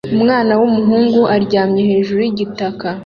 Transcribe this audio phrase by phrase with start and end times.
[0.15, 2.87] Umwana wumuhungu uryamye hejuru yigitaka